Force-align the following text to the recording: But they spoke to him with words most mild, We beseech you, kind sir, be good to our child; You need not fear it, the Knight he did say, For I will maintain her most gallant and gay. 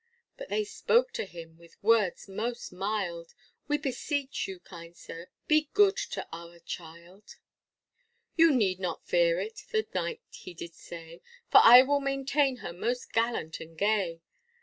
But 0.35 0.49
they 0.49 0.63
spoke 0.63 1.13
to 1.13 1.25
him 1.25 1.59
with 1.59 1.77
words 1.83 2.27
most 2.27 2.71
mild, 2.73 3.35
We 3.67 3.77
beseech 3.77 4.47
you, 4.47 4.59
kind 4.59 4.97
sir, 4.97 5.27
be 5.45 5.69
good 5.75 5.95
to 5.97 6.27
our 6.33 6.57
child; 6.57 7.35
You 8.35 8.51
need 8.51 8.79
not 8.79 9.05
fear 9.05 9.39
it, 9.39 9.61
the 9.71 9.85
Knight 9.93 10.21
he 10.31 10.55
did 10.55 10.73
say, 10.73 11.21
For 11.51 11.59
I 11.63 11.83
will 11.83 11.99
maintain 11.99 12.57
her 12.65 12.73
most 12.73 13.13
gallant 13.13 13.59
and 13.59 13.77
gay. 13.77 14.21